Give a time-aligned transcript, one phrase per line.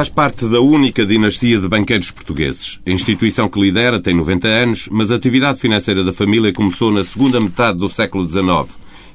[0.00, 2.80] Faz parte da única dinastia de banqueiros portugueses.
[2.86, 7.04] A instituição que lidera tem 90 anos, mas a atividade financeira da família começou na
[7.04, 8.66] segunda metade do século XIX.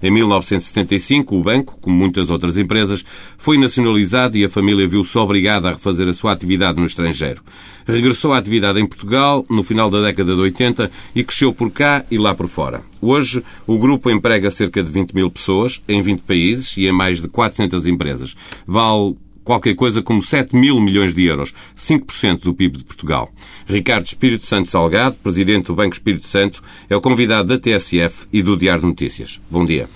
[0.04, 3.04] Em 1975, o banco, como muitas outras empresas,
[3.36, 7.42] foi nacionalizado e a família viu-se obrigada a refazer a sua atividade no estrangeiro.
[7.88, 12.06] Regressou à atividade em Portugal no final da década de 80 e cresceu por cá
[12.12, 12.84] e lá por fora.
[13.02, 17.24] Hoje, o grupo emprega cerca de 20 mil pessoas em 20 países e em mais
[17.24, 18.36] de 400 empresas.
[18.68, 19.16] Vale
[19.46, 23.32] qualquer coisa como 7 mil milhões de euros, 5% do PIB de Portugal.
[23.66, 28.42] Ricardo Espírito Santo Salgado, presidente do Banco Espírito Santo, é o convidado da TSF e
[28.42, 29.40] do Diário de Notícias.
[29.50, 29.88] Bom dia.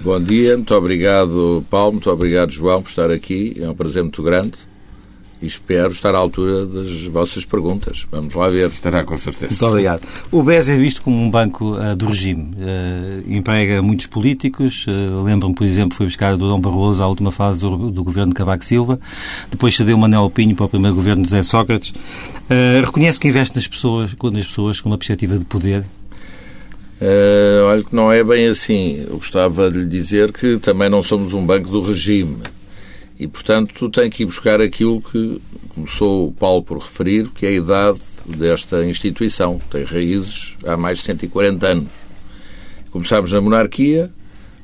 [0.00, 3.54] Bom dia, muito obrigado, Paulo, muito obrigado, João, por estar aqui.
[3.60, 4.69] É um prazer muito grande
[5.42, 8.06] e espero estar à altura das vossas perguntas.
[8.10, 8.68] Vamos lá ver.
[8.68, 9.48] Estará com certeza.
[9.50, 10.02] Muito obrigado.
[10.30, 12.54] O BES é visto como um banco uh, do regime.
[12.54, 14.86] Uh, emprega muitos políticos.
[14.86, 18.32] Uh, Lembro-me, por exemplo, foi buscar o Dom Barroso à última fase do, do governo
[18.32, 19.00] de Cavaco Silva.
[19.50, 21.92] Depois cedeu Manuel Pinho para o primeiro governo de José Sócrates.
[22.84, 25.84] reconhece que investe nas pessoas, nas pessoas com uma perspectiva de poder?
[27.00, 29.04] Uh, olha que não é bem assim.
[29.08, 32.36] Eu gostava de lhe dizer que também não somos um banco do regime.
[33.20, 35.42] E, portanto, tem que ir buscar aquilo que
[35.74, 39.60] começou o Paulo por referir, que é a idade desta instituição.
[39.70, 41.92] Tem raízes há mais de 140 anos.
[42.90, 44.10] Começámos na monarquia,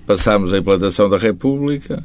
[0.06, 2.02] passámos a implantação da República,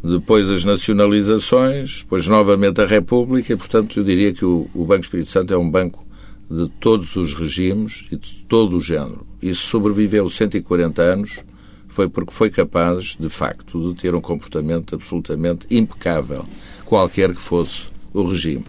[0.00, 5.02] depois as nacionalizações, depois novamente a República, e, portanto, eu diria que o, o Banco
[5.02, 6.06] Espírito Santo é um banco
[6.48, 9.26] de todos os regimes e de todo o género.
[9.42, 11.40] E sobreviveu 140 anos
[11.98, 16.44] foi porque foi capaz, de facto, de ter um comportamento absolutamente impecável,
[16.84, 18.64] qualquer que fosse o regime.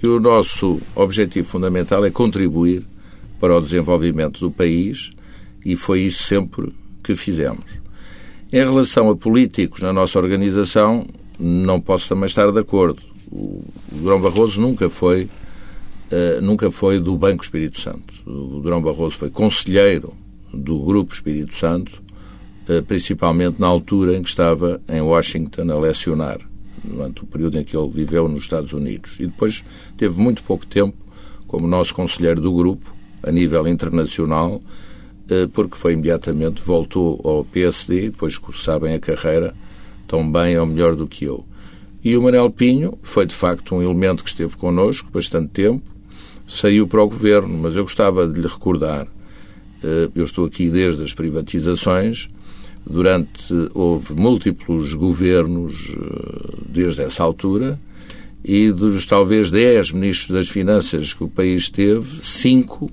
[0.00, 2.86] E o nosso objetivo fundamental é contribuir
[3.40, 5.10] para o desenvolvimento do país
[5.64, 6.72] e foi isso sempre
[7.02, 7.64] que fizemos.
[8.52, 11.04] Em relação a políticos na nossa organização,
[11.40, 13.02] não posso também estar de acordo.
[13.28, 15.28] O Durão Barroso nunca foi
[16.12, 18.12] Uh, nunca foi do Banco Espírito Santo.
[18.26, 20.12] O Durão Barroso foi conselheiro
[20.52, 22.02] do Grupo Espírito Santo
[22.86, 26.38] principalmente na altura em que estava em Washington a lecionar,
[26.84, 29.16] durante o período em que ele viveu nos Estados Unidos.
[29.18, 29.64] E depois
[29.96, 30.96] teve muito pouco tempo
[31.46, 34.60] como nosso conselheiro do grupo, a nível internacional,
[35.28, 39.54] eh, porque foi imediatamente, voltou ao PSD, depois, como sabem, a carreira
[40.06, 41.44] tão bem ou melhor do que eu.
[42.04, 45.84] E o Manel Pinho foi, de facto, um elemento que esteve connosco bastante tempo,
[46.46, 49.06] saiu para o governo, mas eu gostava de lhe recordar,
[49.84, 52.28] eh, eu estou aqui desde as privatizações,
[52.84, 57.78] Durante houve múltiplos governos eh, desde essa altura
[58.44, 62.90] e dos talvez 10 ministros das Finanças que o país teve, cinco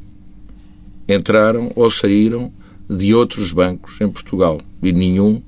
[1.08, 2.52] entraram ou saíram
[2.90, 5.42] de outros bancos em Portugal e nenhum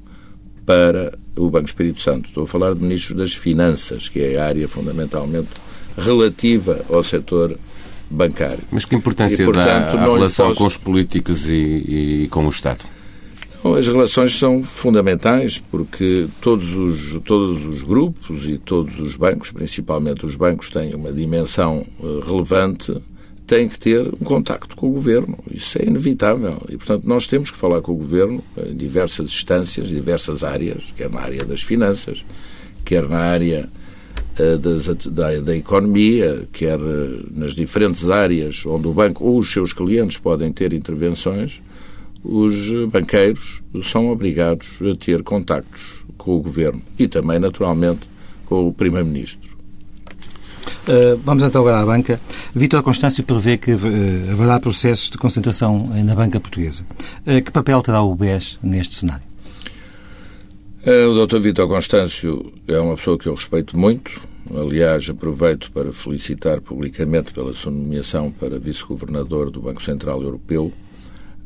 [0.66, 2.28] para o Banco Espírito Santo.
[2.28, 5.50] Estou a falar de ministros das Finanças, que é a área fundamentalmente
[5.98, 7.58] relativa ao setor
[8.10, 8.64] bancário.
[8.72, 10.58] Mas que importância e, portanto, dá a relação posso...
[10.58, 11.54] com os políticos e,
[12.24, 12.86] e com o Estado?
[13.64, 20.26] As relações são fundamentais porque todos os, todos os grupos e todos os bancos, principalmente
[20.26, 22.98] os bancos, têm uma dimensão eh, relevante,
[23.46, 25.38] têm que ter um contacto com o governo.
[25.52, 26.60] Isso é inevitável.
[26.70, 31.12] E, portanto, nós temos que falar com o governo em diversas instâncias, diversas áreas, quer
[31.12, 32.26] na área das finanças,
[32.84, 33.70] quer na área
[34.40, 39.72] eh, da, da, economia, quer eh, nas diferentes áreas onde o banco ou os seus
[39.72, 41.62] clientes podem ter intervenções
[42.24, 48.10] os banqueiros são obrigados a ter contactos com o governo e também, naturalmente,
[48.46, 49.52] com o primeiro-ministro.
[50.88, 52.20] Uh, vamos então agora à banca.
[52.54, 53.78] Vítor Constâncio prevê que uh,
[54.32, 56.86] haverá processos de concentração na banca portuguesa.
[57.26, 59.24] Uh, que papel terá o BES neste cenário?
[60.84, 61.38] o Dr.
[61.38, 64.20] Vítor Constâncio é uma pessoa que eu respeito muito.
[64.50, 70.74] Aliás, aproveito para felicitar publicamente pela sua nomeação para vice-governador do Banco Central Europeu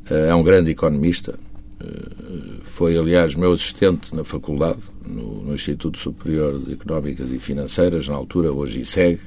[0.09, 1.37] é um grande economista.
[1.79, 8.07] Eh, foi, aliás, meu assistente na faculdade, no, no Instituto Superior de Económicas e Financeiras,
[8.07, 9.19] na altura, hoje ISEG.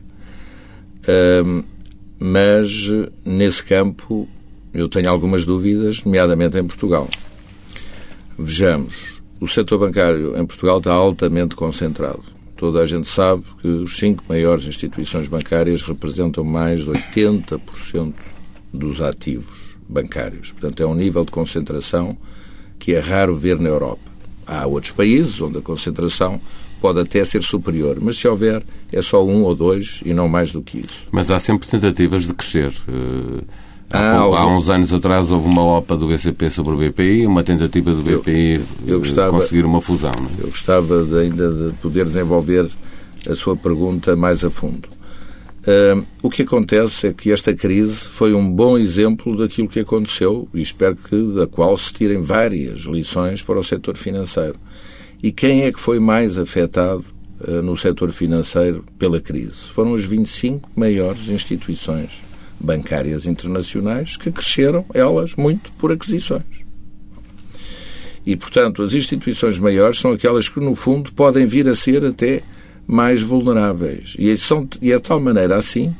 [2.21, 2.91] Mas,
[3.25, 4.29] nesse campo,
[4.75, 7.09] eu tenho algumas dúvidas, nomeadamente em Portugal.
[8.39, 12.23] Vejamos, o setor bancário em Portugal está altamente concentrado.
[12.57, 18.13] Toda a gente sabe que os cinco maiores instituições bancárias representam mais de 80%
[18.75, 19.58] dos ativos
[19.89, 20.53] bancários.
[20.53, 22.17] Portanto, é um nível de concentração
[22.79, 24.09] que é raro ver na Europa.
[24.47, 26.41] Há outros países onde a concentração
[26.81, 28.63] pode até ser superior, mas se houver,
[28.93, 31.07] é só um ou dois e não mais do que isso.
[31.11, 32.73] Mas há sempre tentativas de crescer.
[33.91, 37.43] Há, há, há uns anos atrás houve uma OPA do BCP sobre o BPI, uma
[37.43, 38.55] tentativa do BPI
[38.87, 40.13] eu, eu gostava, conseguir uma fusão.
[40.13, 40.43] É?
[40.43, 42.71] Eu gostava de, ainda de poder desenvolver
[43.29, 44.89] a sua pergunta mais a fundo.
[45.69, 50.49] Uh, o que acontece é que esta crise foi um bom exemplo daquilo que aconteceu
[50.55, 54.59] e espero que da qual se tirem várias lições para o setor financeiro.
[55.23, 57.05] E quem é que foi mais afetado
[57.47, 59.65] uh, no setor financeiro pela crise?
[59.75, 62.25] Foram as 25 maiores instituições
[62.59, 66.65] bancárias internacionais que cresceram, elas, muito por aquisições.
[68.25, 72.43] E, portanto, as instituições maiores são aquelas que, no fundo, podem vir a ser até
[72.89, 74.17] mais vulneráveis.
[74.19, 75.95] E, são, e é de tal maneira assim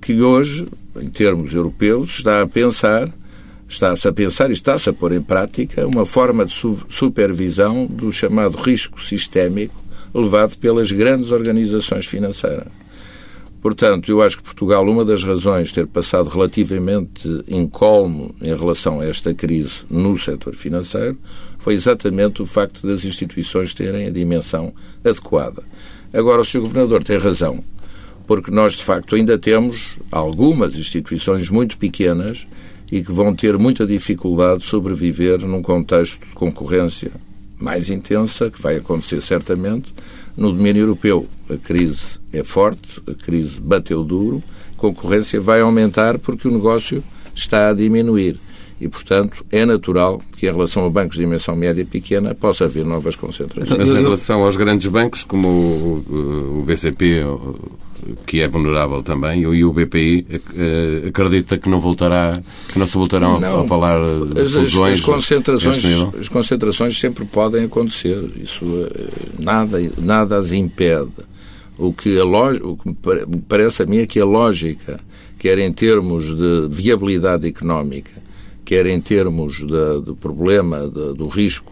[0.00, 0.66] que hoje,
[0.96, 3.12] em termos europeus, está a pensar,
[3.68, 6.54] está-se a pensar e está-se a pôr em prática uma forma de
[6.88, 9.74] supervisão do chamado risco sistémico
[10.14, 12.68] levado pelas grandes organizações financeiras.
[13.60, 19.00] Portanto, eu acho que Portugal, uma das razões de ter passado relativamente incólume em relação
[19.00, 21.16] a esta crise no setor financeiro
[21.58, 24.74] foi exatamente o facto das instituições terem a dimensão
[25.04, 25.62] adequada.
[26.12, 26.60] Agora, o Sr.
[26.60, 27.64] Governador tem razão,
[28.26, 32.46] porque nós, de facto, ainda temos algumas instituições muito pequenas
[32.90, 37.10] e que vão ter muita dificuldade de sobreviver num contexto de concorrência
[37.58, 39.94] mais intensa, que vai acontecer certamente
[40.36, 41.26] no domínio europeu.
[41.48, 44.42] A crise é forte, a crise bateu duro,
[44.76, 47.02] a concorrência vai aumentar porque o negócio
[47.34, 48.38] está a diminuir
[48.82, 52.64] e, portanto, é natural que, em relação a bancos de dimensão média e pequena, possa
[52.64, 53.78] haver novas concentrações.
[53.78, 57.22] Mas em relação aos grandes bancos, como o BCP,
[58.26, 62.32] que é vulnerável também, e o BPI, eh, acredita que não voltará,
[62.72, 64.98] que não se voltarão não, a falar de as, fusões?
[64.98, 68.20] As concentrações, as concentrações sempre podem acontecer.
[68.42, 69.08] Isso eh,
[69.38, 71.12] nada, nada as impede.
[71.78, 74.98] O que, a o que me parece a mim é que a lógica,
[75.38, 78.21] quer em termos de viabilidade económica,
[78.72, 81.70] quer em termos de, do problema de, do risco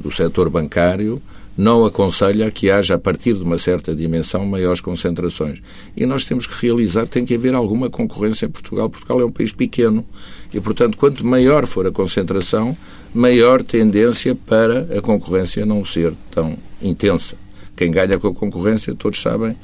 [0.00, 1.20] do setor bancário,
[1.54, 5.60] não aconselha que haja, a partir de uma certa dimensão, maiores concentrações.
[5.94, 8.88] E nós temos que realizar, tem que haver alguma concorrência em Portugal.
[8.88, 10.06] Portugal é um país pequeno
[10.54, 12.74] e, portanto, quanto maior for a concentração,
[13.12, 17.36] maior tendência para a concorrência não ser tão intensa.
[17.76, 19.54] Quem ganha com a concorrência, todos sabem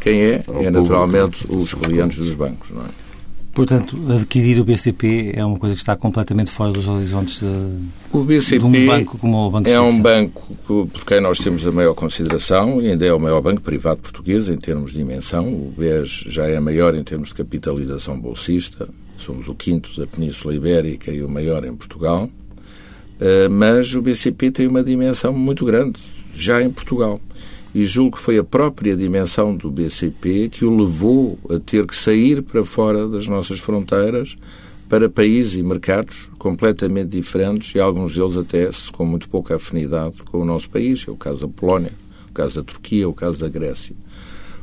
[0.00, 2.70] quem é, é naturalmente os clientes dos bancos.
[2.70, 3.07] Não é?
[3.58, 8.22] Portanto, adquirir o BCP é uma coisa que está completamente fora dos horizontes de, o
[8.22, 11.72] BCP de um banco como o Banco É um banco por quem nós temos a
[11.72, 15.48] maior consideração e ainda é o maior banco privado português em termos de dimensão.
[15.48, 18.88] O BES já é maior em termos de capitalização bolsista.
[19.16, 22.30] Somos o quinto da Península Ibérica e o maior em Portugal.
[23.18, 25.98] Eh, mas o BCP tem uma dimensão muito grande,
[26.32, 27.20] já em Portugal
[27.74, 31.94] e julgo que foi a própria dimensão do BCP que o levou a ter que
[31.94, 34.36] sair para fora das nossas fronteiras
[34.88, 40.38] para países e mercados completamente diferentes e alguns deles até com muito pouca afinidade com
[40.38, 41.04] o nosso país.
[41.06, 41.92] É o caso da Polónia,
[42.30, 43.94] o caso da Turquia, o caso da Grécia.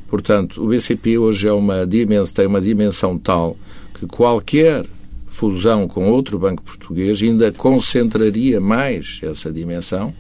[0.07, 3.56] Portanto, o BCP hoje é uma dimensão, tem uma dimensão tal
[3.94, 4.86] que qualquer
[5.28, 10.14] fusão com outro banco português ainda concentraria mais essa dimensão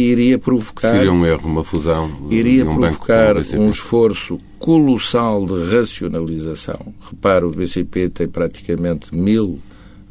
[0.00, 0.92] iria provocar.
[0.92, 2.10] Seria um erro, uma fusão.
[2.30, 6.94] Iria um provocar um esforço colossal de racionalização.
[7.10, 9.58] Repara, o BCP tem praticamente mil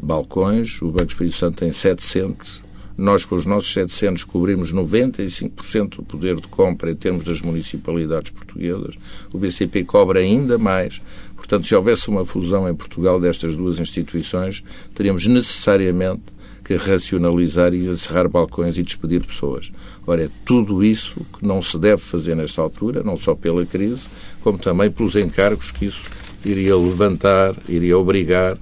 [0.01, 2.69] balcões, o Banco Espírito Santo tem 700.
[2.97, 8.31] Nós, com os nossos 700, cobrimos 95% do poder de compra em termos das municipalidades
[8.31, 8.95] portuguesas.
[9.31, 11.01] O BCP cobra ainda mais.
[11.37, 14.61] Portanto, se houvesse uma fusão em Portugal destas duas instituições,
[14.93, 16.23] teríamos necessariamente
[16.69, 19.71] que racionalizar e encerrar balcões e despedir pessoas.
[20.05, 24.05] Ora, é tudo isso que não se deve fazer nesta altura, não só pela crise,
[24.41, 26.03] como também pelos encargos que isso
[26.45, 28.55] iria levantar, iria obrigar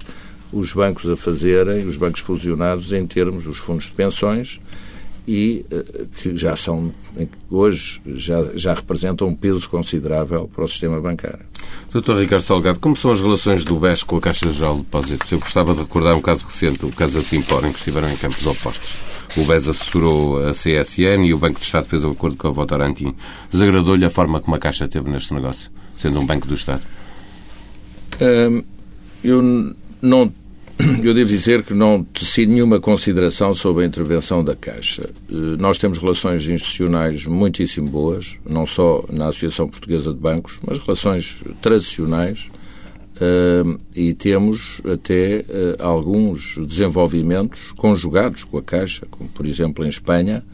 [0.50, 4.58] os bancos a fazerem, os bancos fusionados, em termos dos fundos de pensões,
[5.28, 6.90] e eh, que já são,
[7.50, 11.44] hoje, já, já representam um peso considerável para o sistema bancário.
[11.92, 15.30] Doutor Ricardo Salgado, como são as relações do BES com a Caixa Geral de Depósitos?
[15.30, 18.16] Eu gostava de recordar um caso recente, o caso da Simpor, em que estiveram em
[18.16, 18.96] campos opostos.
[19.36, 22.50] O BES assessorou a CSN e o Banco de Estado fez um acordo com a
[22.50, 23.14] Votorantim.
[23.52, 26.82] Desagradou-lhe a forma como a Caixa teve neste negócio, sendo um Banco do Estado?
[28.18, 28.62] Hum,
[29.22, 30.32] eu não
[31.02, 35.10] eu devo dizer que não teci nenhuma consideração sobre a intervenção da Caixa.
[35.28, 40.78] Eh, nós temos relações institucionais muitíssimo boas, não só na Associação Portuguesa de Bancos, mas
[40.78, 42.48] relações tradicionais
[43.20, 49.88] eh, e temos até eh, alguns desenvolvimentos conjugados com a Caixa, como por exemplo em
[49.88, 50.44] Espanha,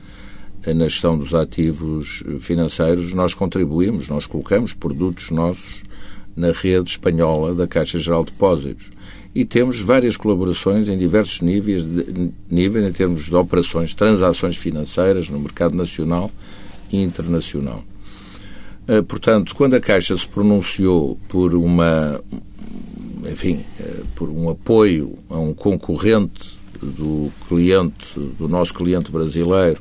[0.67, 5.83] na gestão dos ativos financeiros, nós contribuímos, nós colocamos produtos nossos
[6.35, 8.89] na rede espanhola da Caixa Geral de Depósitos
[9.35, 15.29] e temos várias colaborações em diversos níveis, de, níveis em termos de operações, transações financeiras
[15.29, 16.31] no mercado nacional
[16.91, 17.83] e internacional.
[18.89, 22.21] Uh, portanto, quando a Caixa se pronunciou por uma,
[23.29, 29.81] enfim, uh, por um apoio a um concorrente do cliente, do nosso cliente brasileiro,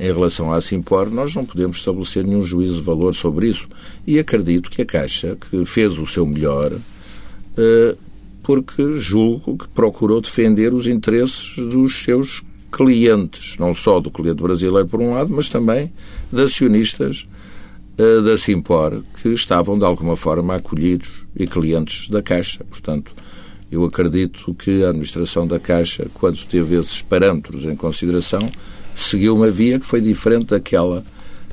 [0.00, 3.68] em relação à Simpor, nós não podemos estabelecer nenhum juízo de valor sobre isso.
[4.06, 7.98] E acredito que a Caixa, que fez o seu melhor, uh,
[8.48, 14.88] porque julgo que procurou defender os interesses dos seus clientes, não só do cliente brasileiro
[14.88, 15.92] por um lado, mas também
[16.32, 17.28] de acionistas
[17.98, 22.64] uh, da Simpor, que estavam de alguma forma acolhidos e clientes da Caixa.
[22.64, 23.12] Portanto,
[23.70, 28.50] eu acredito que a administração da Caixa, quando teve esses parâmetros em consideração,
[28.96, 31.04] seguiu uma via que foi diferente daquela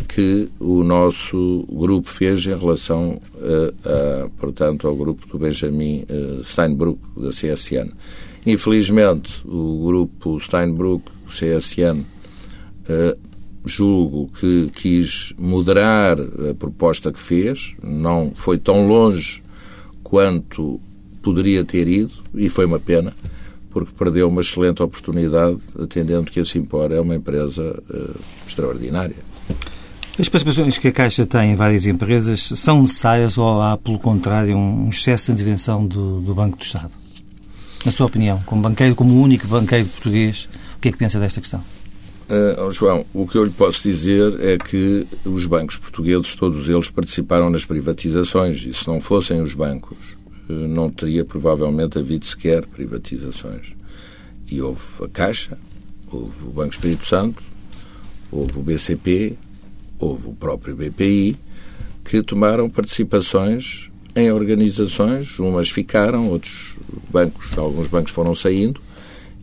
[0.07, 6.43] que o nosso grupo fez em relação, a, a, portanto, ao grupo do Benjamin uh,
[6.43, 7.91] Steinbrück, da CSN.
[8.45, 13.17] Infelizmente, o grupo Steinbrück, CSN, uh,
[13.65, 19.41] julgo que quis moderar a proposta que fez, não foi tão longe
[20.03, 20.79] quanto
[21.21, 23.13] poderia ter ido, e foi uma pena,
[23.71, 29.34] porque perdeu uma excelente oportunidade, atendendo que a Simpor é uma empresa uh, extraordinária.
[30.17, 34.55] As participações que a Caixa tem em várias empresas são necessárias ou há, pelo contrário,
[34.55, 36.91] um excesso de intervenção do, do Banco do Estado?
[37.83, 41.41] Na sua opinião, como banqueiro, como único banqueiro português, o que é que pensa desta
[41.41, 41.61] questão?
[42.29, 46.89] Uh, João, o que eu lhe posso dizer é que os bancos portugueses, todos eles,
[46.89, 49.97] participaram nas privatizações e se não fossem os bancos,
[50.49, 53.73] uh, não teria provavelmente havido sequer privatizações.
[54.49, 55.57] E houve a Caixa,
[56.09, 57.43] houve o Banco Espírito Santo,
[58.31, 59.37] houve o BCP,
[59.99, 61.37] houve o próprio BPI,
[62.03, 66.75] que tomaram participações em organizações, umas ficaram, outros
[67.09, 68.79] bancos, alguns bancos foram saindo,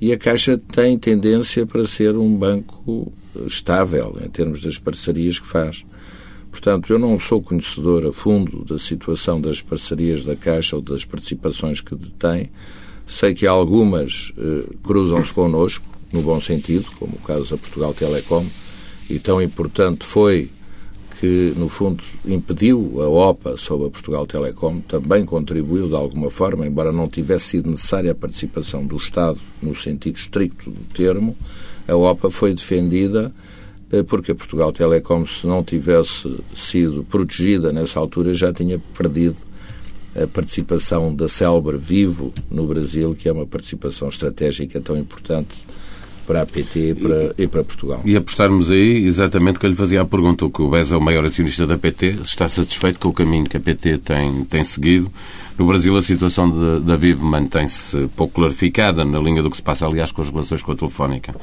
[0.00, 3.12] e a Caixa tem tendência para ser um banco
[3.46, 5.84] estável em termos das parcerias que faz.
[6.50, 11.04] Portanto, eu não sou conhecedor a fundo da situação das parcerias da Caixa ou das
[11.04, 12.50] participações que detém.
[13.06, 18.44] Sei que algumas eh, cruzam-se connosco, no bom sentido, como o caso da Portugal Telecom,
[19.08, 20.50] e tão importante foi
[21.20, 26.66] que, no fundo, impediu a OPA sobre a Portugal Telecom, também contribuiu de alguma forma,
[26.66, 31.36] embora não tivesse sido necessária a participação do Estado no sentido estricto do termo,
[31.86, 33.32] a OPA foi defendida
[33.92, 39.36] eh, porque a Portugal Telecom, se não tivesse sido protegida nessa altura, já tinha perdido
[40.16, 45.64] a participação da Célere Vivo no Brasil, que é uma participação estratégica tão importante
[46.26, 48.00] para a PT e para, e para Portugal.
[48.04, 50.96] E apostarmos aí exatamente que eu lhe fazia a pergunta, o que o BES é
[50.96, 54.64] o maior acionista da PT, está satisfeito com o caminho que a PT tem, tem
[54.64, 55.10] seguido?
[55.58, 59.86] No Brasil a situação da Vivo mantém-se pouco clarificada, na linha do que se passa,
[59.86, 61.34] aliás, com as relações com a Telefónica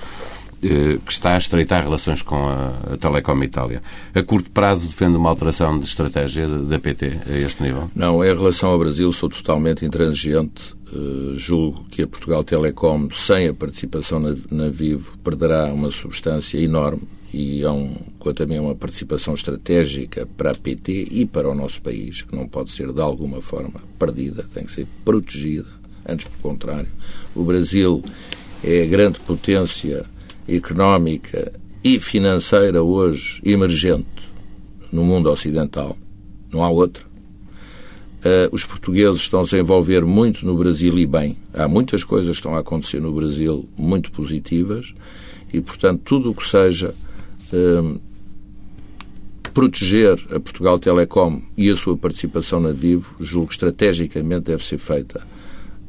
[0.61, 3.81] eh, que está a estreitar relações com a, Telecom Itália.
[4.13, 7.89] A curto prazo defende uma alteração de estratégia da PT a este nível?
[7.95, 13.47] Não, em relação ao Brasil sou totalmente intransigente Uh, julgo que a Portugal Telecom, sem
[13.47, 18.57] a participação na, na, Vivo, perderá uma substância enorme e é um, quanto a mim,
[18.57, 22.91] uma participação estratégica para a PT e para o nosso país, que não pode ser
[22.91, 25.67] de alguma forma perdida, tem que ser protegida.
[26.07, 26.89] Antes, pelo contrário,
[27.35, 28.03] o Brasil
[28.63, 30.05] é a grande potência
[30.47, 31.53] económica
[31.83, 34.07] e financeira hoje emergente
[34.91, 35.95] no mundo ocidental.
[36.51, 37.08] Não há outra.
[38.19, 41.37] Uh, os portugueses estão-se a envolver muito no Brasil e bem.
[41.53, 44.93] Há muitas coisas que estão a acontecer no Brasil muito positivas
[45.53, 46.93] e, portanto, tudo o que seja
[47.53, 48.01] uh,
[49.53, 54.79] proteger a Portugal Telecom e a sua participação na Vivo, julgo que estrategicamente deve ser
[54.79, 55.25] feita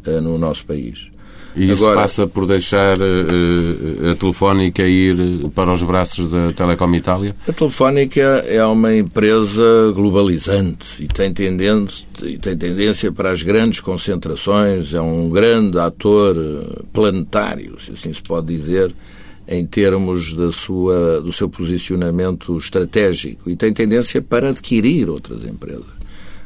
[0.07, 1.11] uh, no nosso país.
[1.55, 6.95] E isso Agora, passa por deixar uh, a Telefónica ir para os braços da Telecom
[6.95, 7.35] Itália?
[7.47, 13.81] A Telefónica é uma empresa globalizante e tem, tendência, e tem tendência para as grandes
[13.81, 18.95] concentrações, é um grande ator eh, planetário, se assim se pode dizer,
[19.49, 26.01] em termos da sua, do seu posicionamento estratégico e tem tendência para adquirir outras empresas.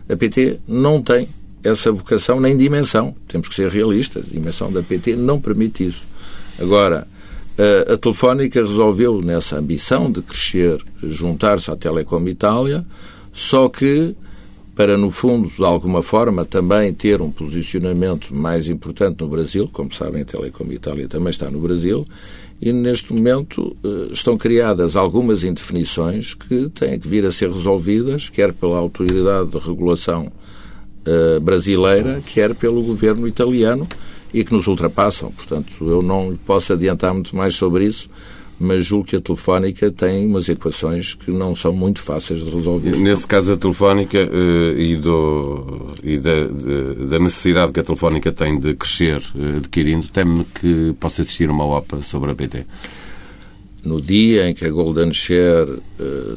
[0.08, 1.28] A PT não tem
[1.64, 3.16] essa vocação nem dimensão.
[3.26, 4.26] Temos que ser realistas.
[4.28, 6.04] A dimensão da PT não permite isso.
[6.60, 7.08] Agora,
[7.58, 12.84] a, a Telefónica resolveu, nessa ambição de crescer, juntar-se à Telecom Itália,
[13.32, 14.14] só que
[14.74, 19.70] para, no fundo, de alguma forma, também ter um posicionamento mais importante no Brasil.
[19.72, 22.04] Como sabem, a Telecom Itália também está no Brasil.
[22.60, 28.28] E, neste momento, eh, estão criadas algumas indefinições que têm que vir a ser resolvidas,
[28.28, 30.32] quer pela Autoridade de Regulação
[31.06, 33.86] uh, brasileira, quer pelo governo italiano
[34.32, 35.30] e que nos ultrapassam.
[35.30, 38.08] Portanto, eu não posso adiantar muito mais sobre isso,
[38.58, 42.96] mas julgo que a Telefónica tem umas equações que não são muito fáceis de resolver.
[42.96, 48.58] Nesse caso, a Telefónica uh, e, do, e da, da, necessidade que a Telefónica tem
[48.58, 52.64] de crescer uh, adquirindo, teme que possa existir uma OPA sobre a PT?
[53.84, 55.78] No dia em que a Golden Share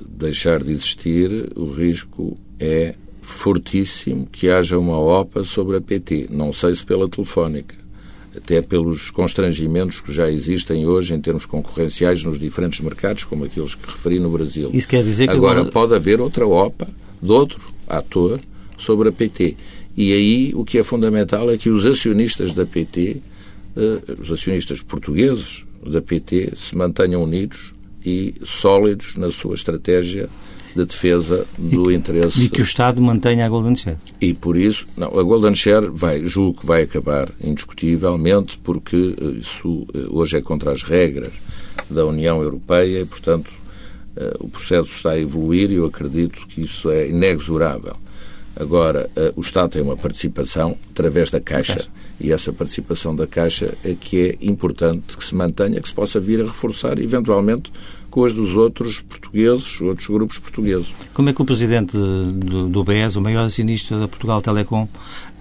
[0.10, 2.94] deixar de existir, o risco é
[3.28, 6.28] fortíssimo que haja uma OPA sobre a PT.
[6.32, 7.76] Não sei se pela Telefónica
[8.36, 13.74] até pelos constrangimentos que já existem hoje em termos concorrenciais nos diferentes mercados, como aqueles
[13.74, 14.70] que referi no Brasil.
[14.74, 16.88] Isso quer dizer que agora pode haver outra OPA
[17.22, 18.40] de outro ator
[18.78, 19.58] sobre a PT.
[19.96, 23.22] E aí o que é fundamental é que os acionistas da PT,
[23.76, 27.74] eh, os acionistas portugueses da PT, se mantenham unidos
[28.06, 30.30] e sólidos na sua estratégia
[30.76, 32.44] de defesa do e, interesse.
[32.44, 33.98] E que o Estado mantenha a Golden Share.
[34.22, 39.26] E por isso, não, a Golden Share vai, julgo que vai acabar indiscutivelmente, porque eh,
[39.40, 41.34] isso eh, hoje é contra as regras
[41.90, 43.52] da União Europeia e, portanto,
[44.16, 47.96] eh, o processo está a evoluir e eu acredito que isso é inexorável.
[48.60, 53.76] Agora, o Estado tem uma participação através da Caixa, Caixa, e essa participação da Caixa
[53.86, 57.72] é que é importante que se mantenha, que se possa vir a reforçar, eventualmente,
[58.18, 60.92] com as dos outros portugueses, outros grupos portugueses.
[61.14, 64.88] Como é que o presidente do, do BES, o maior acionista da Portugal Telecom,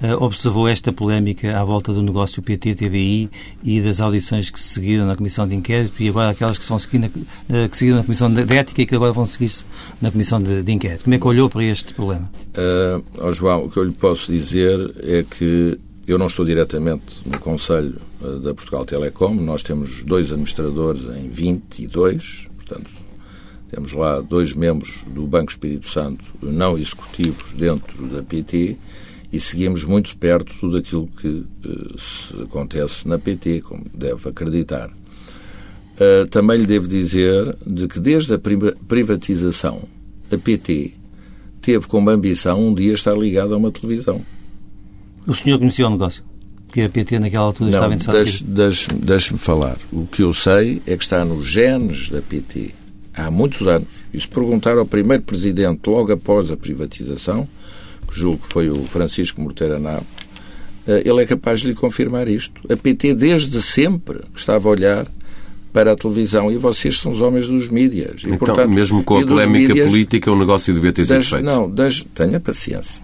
[0.02, 3.30] eh, observou esta polémica à volta do negócio PT-TVI
[3.64, 7.06] e das audições que se seguiram na Comissão de Inquérito e agora aquelas que, na,
[7.48, 9.64] eh, que seguiram na Comissão de Ética e que agora vão seguir-se
[10.02, 11.04] na Comissão de, de, Inquérito?
[11.04, 12.30] Como é que olhou para este problema?
[12.52, 17.38] Uh, João, o que eu lhe posso dizer é que eu não estou diretamente no
[17.38, 17.94] Conselho
[18.42, 22.90] da Portugal Telecom, nós temos dois administradores em 22, Portanto,
[23.70, 28.76] temos lá dois membros do Banco Espírito Santo não executivos dentro da PT
[29.32, 34.90] e seguimos muito perto tudo aquilo que uh, acontece na PT, como deve acreditar.
[34.90, 39.88] Uh, também lhe devo dizer de que desde a privatização
[40.30, 40.92] a PT
[41.60, 44.20] teve como ambição um dia estar ligado a uma televisão.
[45.26, 46.22] O senhor conhecia o negócio?
[46.76, 48.70] Que a PT naquela altura Não, estava interessada?
[48.96, 49.78] Deixe-me falar.
[49.90, 52.74] O que eu sei é que está nos genes da PT
[53.14, 53.88] há muitos anos.
[54.12, 57.48] E se perguntar ao primeiro presidente logo após a privatização,
[58.06, 60.04] que julgo que foi o Francisco Morteira Nabo,
[60.86, 62.60] eh, ele é capaz de lhe confirmar isto.
[62.70, 65.06] A PT desde sempre que estava a olhar
[65.72, 68.20] para a televisão e vocês são os homens dos mídias.
[68.22, 71.42] E, então, portanto, mesmo com a polémica mídias, política, o negócio devia ter sido feito.
[71.42, 73.02] Não, das, tenha paciência.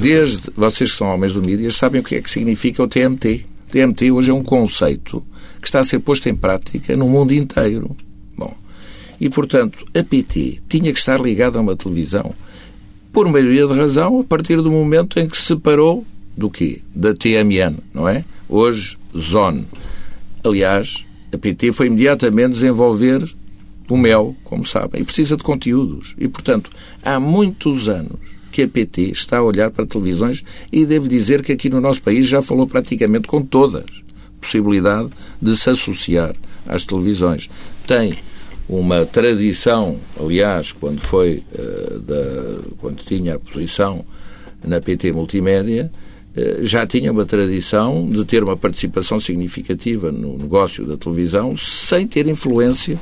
[0.00, 3.46] Desde vocês que são homens do mídia sabem o que é que significa o TMT.
[3.70, 5.24] TMT hoje é um conceito
[5.60, 7.96] que está a ser posto em prática no mundo inteiro.
[8.36, 8.54] Bom,
[9.20, 12.34] e portanto a PT tinha que estar ligada a uma televisão
[13.12, 16.04] por maioria de razão a partir do momento em que se separou
[16.36, 16.80] do quê?
[16.94, 18.24] Da TMN, não é?
[18.48, 19.66] Hoje, Zone.
[20.42, 23.32] Aliás, a PT foi imediatamente desenvolver
[23.88, 26.14] o mel, como sabem, e precisa de conteúdos.
[26.18, 26.70] E, portanto,
[27.02, 31.50] há muitos anos que a PT está a olhar para televisões e devo dizer que
[31.50, 34.04] aqui no nosso país já falou praticamente com todas
[34.40, 35.08] possibilidade
[35.42, 36.36] de se associar
[36.66, 37.50] às televisões.
[37.84, 38.14] Tem
[38.68, 44.04] uma tradição, aliás, quando foi uh, da, quando tinha a posição
[44.64, 45.90] na PT Multimédia,
[46.36, 52.06] uh, já tinha uma tradição de ter uma participação significativa no negócio da televisão sem
[52.06, 53.00] ter influência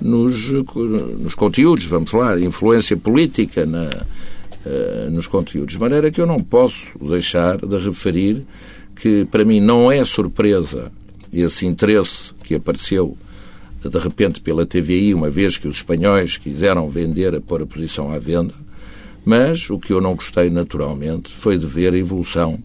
[0.00, 3.88] nos, nos conteúdos, vamos lá, influência política na,
[4.66, 5.74] uh, nos conteúdos.
[5.74, 8.44] De maneira que eu não posso deixar de referir
[8.94, 10.92] que, para mim, não é surpresa
[11.32, 13.16] esse interesse que apareceu
[13.82, 18.12] de repente pela TVI, uma vez que os espanhóis quiseram vender, a pôr a posição
[18.12, 18.54] à venda,
[19.24, 22.58] mas o que eu não gostei naturalmente foi de ver a evolução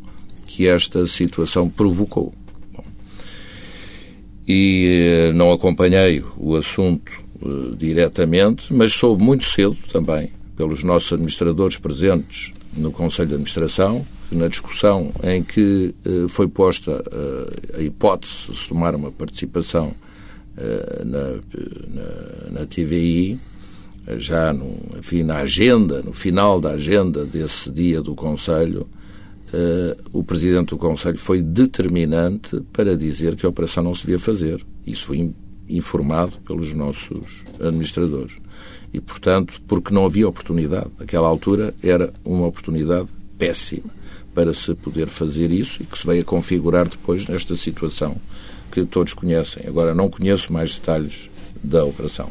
[0.45, 2.33] que esta situação provocou.
[2.71, 2.83] Bom,
[4.47, 11.13] e eh, não acompanhei o assunto uh, diretamente, mas soube muito cedo também pelos nossos
[11.13, 17.81] administradores presentes no Conselho de Administração, na discussão em que uh, foi posta uh, a
[17.81, 19.93] hipótese de tomar uma participação
[20.57, 21.29] uh, na,
[21.93, 23.39] na, na, TVI,
[24.17, 28.87] já no, enfim, na agenda, no final da agenda desse dia do Conselho,
[30.11, 34.61] o Presidente do Conselho foi determinante para dizer que a operação não se devia fazer.
[34.85, 35.31] Isso foi
[35.69, 38.37] informado pelos nossos administradores
[38.93, 40.87] e, portanto, porque não havia oportunidade.
[40.99, 43.89] Aquela altura era uma oportunidade péssima
[44.33, 48.15] para se poder fazer isso e que se veio a configurar depois nesta situação
[48.71, 49.63] que todos conhecem.
[49.67, 51.29] Agora, não conheço mais detalhes
[51.63, 52.29] da operação.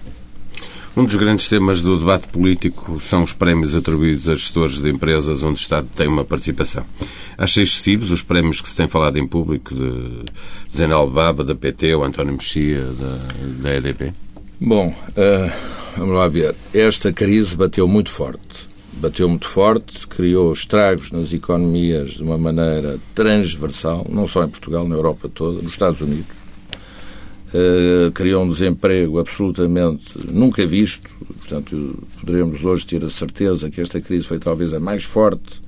[0.97, 5.43] Um dos grandes temas do debate político são os prémios atribuídos a gestores de empresas
[5.43, 6.87] onde o Estado tem uma participação.
[7.37, 10.25] Acha excessivos os prémios que se tem falado em público de
[10.75, 13.19] Zena Alvava, da PT ou António Mexia, da,
[13.61, 14.15] da EDP?
[14.59, 16.55] Bom, uh, vamos lá ver.
[16.73, 18.69] Esta crise bateu muito forte.
[18.95, 24.89] Bateu muito forte, criou estragos nas economias de uma maneira transversal, não só em Portugal,
[24.89, 26.35] na Europa toda, nos Estados Unidos.
[27.49, 31.11] Uh, criou um desemprego absolutamente nunca visto.
[31.39, 35.67] Portanto, poderemos hoje ter a certeza que esta crise foi talvez a mais forte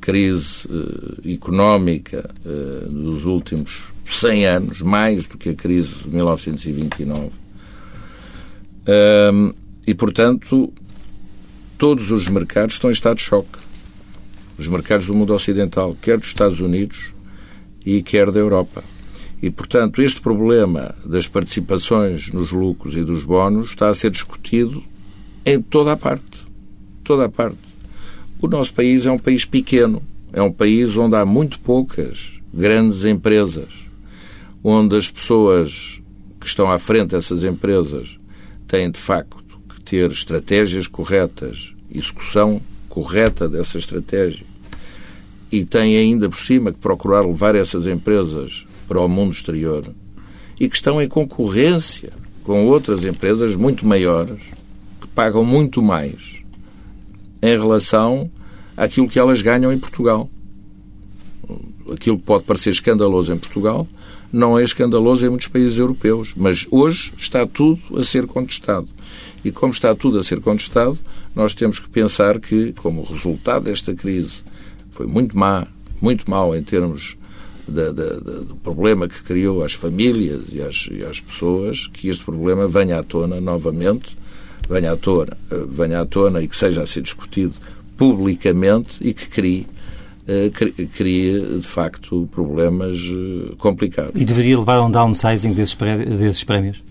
[0.00, 7.39] crise uh, económica uh, dos últimos 100 anos, mais do que a crise de 1929.
[9.86, 10.72] E, portanto,
[11.76, 13.58] todos os mercados estão em estado de choque.
[14.58, 17.12] Os mercados do mundo ocidental, quer dos Estados Unidos
[17.84, 18.84] e quer da Europa.
[19.42, 24.84] E, portanto, este problema das participações nos lucros e dos bónus está a ser discutido
[25.46, 26.46] em toda a parte.
[27.02, 27.58] Toda a parte.
[28.40, 33.04] O nosso país é um país pequeno, é um país onde há muito poucas grandes
[33.04, 33.86] empresas,
[34.62, 36.00] onde as pessoas
[36.38, 38.19] que estão à frente dessas empresas
[38.70, 44.46] têm de facto que ter estratégias corretas, execução correta dessa estratégia
[45.50, 49.92] e têm ainda por cima que procurar levar essas empresas para o mundo exterior
[50.58, 52.12] e que estão em concorrência
[52.44, 54.40] com outras empresas muito maiores
[55.00, 56.36] que pagam muito mais
[57.42, 58.30] em relação
[58.76, 60.30] àquilo que elas ganham em Portugal.
[61.92, 63.88] Aquilo que pode parecer escandaloso em Portugal
[64.32, 68.88] não é escandaloso em muitos países europeus, mas hoje está tudo a ser contestado.
[69.44, 70.98] E como está tudo a ser contestado,
[71.34, 74.42] nós temos que pensar que, como resultado desta crise
[74.90, 75.66] foi muito má,
[76.00, 77.16] muito mau em termos
[77.66, 82.08] da, da, da, do problema que criou às famílias e às, e às, pessoas, que
[82.08, 84.16] este problema venha à tona novamente,
[84.68, 85.36] venha à tona,
[85.68, 87.54] venha à tona e que seja a ser discutido
[87.96, 89.79] publicamente e que crie eh,
[90.96, 94.20] cria, de facto, problemas eh, complicados.
[94.20, 95.74] E deveria levar a um downsizing desses
[96.44, 96.82] prémios?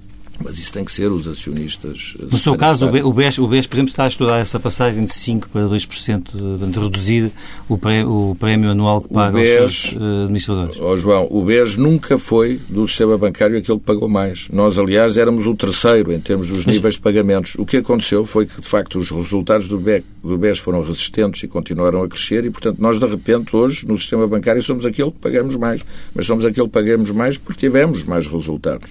[0.44, 2.16] Mas isso tem que ser os acionistas.
[2.32, 5.12] No seu caso, o BES, o BES, por exemplo, está a estudar essa passagem de
[5.12, 7.32] 5% para 2%, de reduzir
[7.68, 10.80] o prémio, o prémio anual que paga BES, aos seus uh, administradores.
[10.80, 14.48] Oh, João, o BES nunca foi do sistema bancário aquele que pagou mais.
[14.52, 16.76] Nós, aliás, éramos o terceiro em termos dos Mas...
[16.76, 17.56] níveis de pagamentos.
[17.58, 21.44] O que aconteceu foi que, de facto, os resultados do BES, do BES foram resistentes
[21.44, 25.12] e continuaram a crescer e, portanto, nós, de repente, hoje, no sistema bancário, somos aquele
[25.12, 25.82] que pagamos mais.
[26.14, 28.90] Mas somos aquele que pagamos mais porque tivemos mais resultados.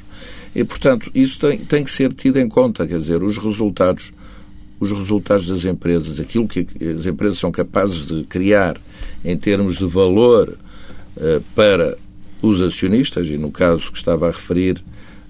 [0.59, 4.11] E, portanto, isso tem, tem que ser tido em conta, quer dizer, os resultados,
[4.81, 6.66] os resultados das empresas, aquilo que
[6.99, 8.77] as empresas são capazes de criar
[9.25, 10.59] em termos de valor
[11.16, 11.97] uh, para
[12.42, 14.83] os acionistas, e no caso que estava a referir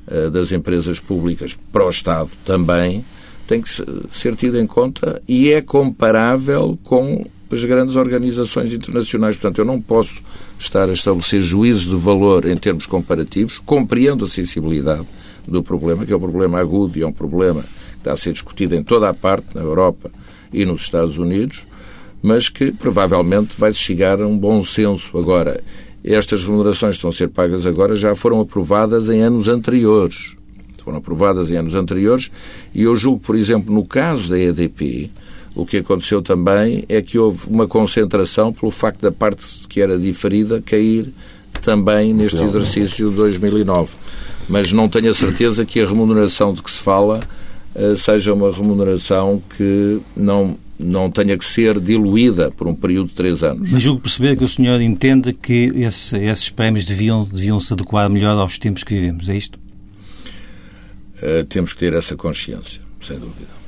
[0.06, 3.04] uh, das empresas públicas para o Estado também,
[3.46, 3.68] tem que
[4.10, 9.36] ser tido em conta e é comparável com as grandes organizações internacionais.
[9.36, 10.20] Portanto, eu não posso
[10.58, 15.06] estar a estabelecer juízos de valor em termos comparativos, compreendo a sensibilidade
[15.46, 18.32] do problema, que é um problema agudo e é um problema que está a ser
[18.32, 20.10] discutido em toda a parte, na Europa
[20.52, 21.64] e nos Estados Unidos,
[22.22, 25.16] mas que provavelmente vai chegar a um bom senso.
[25.16, 25.62] Agora,
[26.04, 30.36] estas remunerações que estão a ser pagas agora já foram aprovadas em anos anteriores.
[30.82, 32.30] Foram aprovadas em anos anteriores
[32.74, 35.10] e eu julgo, por exemplo, no caso da EDP,
[35.58, 39.98] o que aconteceu também é que houve uma concentração pelo facto da parte que era
[39.98, 41.12] diferida cair
[41.60, 43.90] também neste exercício de 2009.
[44.48, 47.20] Mas não tenho a certeza que a remuneração de que se fala
[47.74, 53.14] eh, seja uma remuneração que não não tenha que ser diluída por um período de
[53.14, 53.68] três anos.
[53.68, 58.08] Mas julgo perceber que o senhor entende que esse, esses prémios deviam, deviam se adequar
[58.08, 59.58] melhor aos tempos que vivemos, é isto?
[61.20, 63.58] Uh, temos que ter essa consciência, sem dúvida.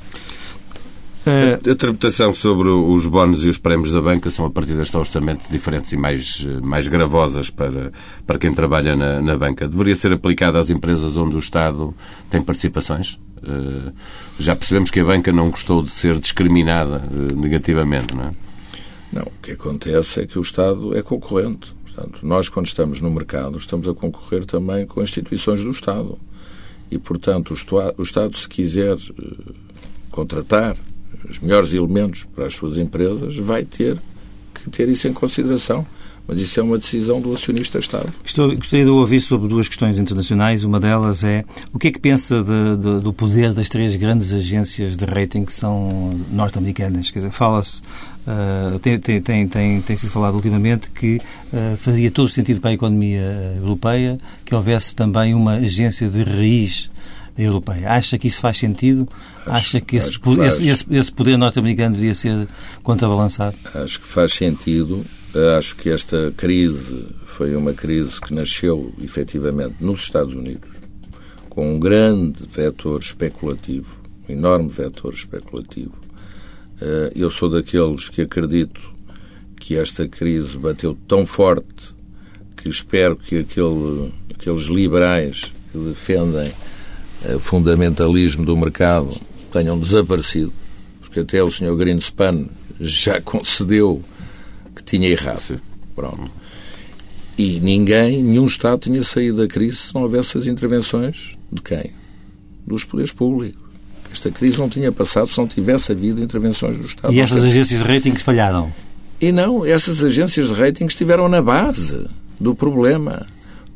[1.25, 4.97] A, a tributação sobre os bónus e os prémios da banca são, a partir deste
[4.97, 7.91] orçamento, diferentes e mais, mais gravosas para,
[8.25, 9.67] para quem trabalha na, na banca.
[9.67, 11.93] Deveria ser aplicada às empresas onde o Estado
[12.29, 13.19] tem participações?
[13.37, 13.93] Uh,
[14.39, 18.31] já percebemos que a banca não gostou de ser discriminada uh, negativamente, não é?
[19.13, 21.73] Não, o que acontece é que o Estado é concorrente.
[21.83, 26.17] Portanto, nós, quando estamos no mercado, estamos a concorrer também com instituições do Estado.
[26.89, 27.51] E, portanto,
[27.97, 29.53] o Estado, se quiser uh,
[30.09, 30.77] contratar
[31.29, 33.97] os melhores elementos para as suas empresas, vai ter
[34.53, 35.85] que ter isso em consideração.
[36.27, 38.13] Mas isso é uma decisão do acionista Estado.
[38.23, 40.63] Gostaria de ouvir sobre duas questões internacionais.
[40.63, 41.43] Uma delas é
[41.73, 45.45] o que é que pensa de, de, do poder das três grandes agências de rating
[45.45, 47.09] que são norte-americanas?
[47.09, 47.81] Quer dizer, fala-se,
[48.27, 51.19] uh, tem, tem, tem, tem, tem sido falado ultimamente que
[51.51, 56.23] uh, fazia todo o sentido para a economia europeia que houvesse também uma agência de
[56.23, 56.90] raiz
[57.37, 57.91] europeia.
[57.91, 59.07] Acha que isso faz sentido?
[59.41, 62.47] Acho, Acha que, esse, que esse, esse, esse, poder norte-americano devia ser
[62.83, 63.55] contrabalançado?
[63.73, 65.03] Acho que faz sentido.
[65.57, 70.69] Acho que esta crise foi uma crise que nasceu efetivamente nos Estados Unidos,
[71.49, 73.95] com um grande vetor especulativo,
[74.27, 75.93] um enorme vetor especulativo.
[76.81, 78.81] Eh, eu sou daqueles que acredito
[79.55, 81.95] que esta crise bateu tão forte
[82.57, 86.51] que espero que aquele, aqueles liberais que defendem
[87.35, 89.15] o fundamentalismo do mercado
[89.51, 90.51] tenham desaparecido,
[91.01, 91.75] porque até o Sr.
[91.75, 92.45] Greenspan
[92.79, 94.03] já concedeu
[94.75, 95.61] que tinha errado.
[95.95, 96.31] Pronto.
[97.37, 101.91] E ninguém, nenhum Estado tinha saído da crise se não houvesse as intervenções de quem?
[102.65, 103.59] Dos poderes públicos.
[104.11, 107.13] Esta crise não tinha passado se não tivesse havido intervenções do Estado.
[107.13, 108.71] E essas agências de rating falharam?
[109.19, 112.05] E não, essas agências de rating estiveram na base
[112.39, 113.27] do problema.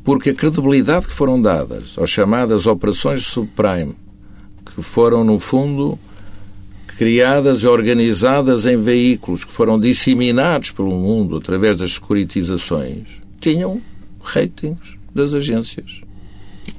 [0.06, 3.96] Porque a credibilidade que foram dadas às chamadas operações subprime,
[4.64, 5.98] que foram, no fundo,
[6.96, 13.82] criadas e organizadas em veículos que foram disseminados pelo mundo através das securitizações, tinham
[14.22, 16.02] ratings das agências.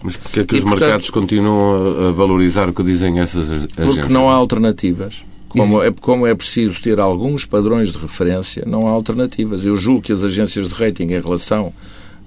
[0.02, 3.52] Mas porquê é que e, os portanto, mercados continuam a valorizar o que dizem essas
[3.52, 3.74] agências?
[3.76, 5.22] Porque não há alternativas.
[5.50, 9.66] Como é, como é preciso ter alguns padrões de referência, não há alternativas.
[9.66, 11.74] Eu julgo que as agências de rating, em relação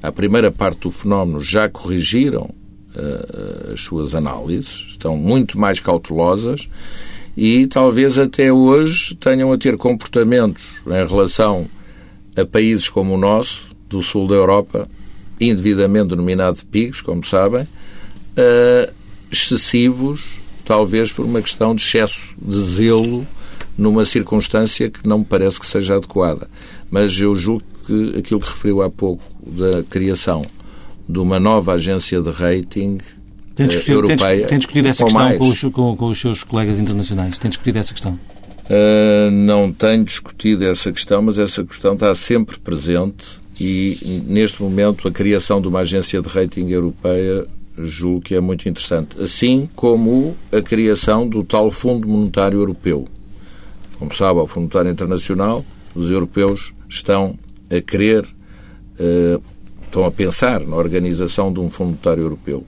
[0.03, 2.51] à primeira parte do fenómeno, já corrigiram
[2.95, 6.69] uh, as suas análises, estão muito mais cautelosas
[7.37, 11.67] e talvez até hoje tenham a ter comportamentos em relação
[12.37, 14.89] a países como o nosso, do sul da Europa,
[15.41, 18.93] indevidamente denominado PIGs, como sabem, uh,
[19.31, 23.27] excessivos, talvez por uma questão de excesso de zelo
[23.77, 26.49] numa circunstância que não me parece que seja adequada.
[26.91, 30.43] Mas eu julgo que aquilo que referiu há pouco da criação
[31.09, 32.99] de uma nova agência de rating
[33.55, 34.47] tem discutido, europeia.
[34.47, 37.37] Tem, discutido essa questão com os, com, com os, seus colegas internacionais?
[37.37, 38.13] Tem discutido essa questão?
[38.13, 45.09] Uh, não tenho discutido essa questão, mas essa questão está sempre presente e, neste momento,
[45.09, 49.21] a criação de uma agência de rating europeia julgo que é muito interessante.
[49.21, 53.09] Assim como a criação do tal Fundo Monetário Europeu.
[53.99, 55.65] Como sabe, ao Fundo Monetário Internacional,
[55.95, 57.39] os europeus estão
[57.71, 59.43] a querer, uh,
[59.85, 62.65] estão a pensar na organização de um Fundo Monetário Europeu.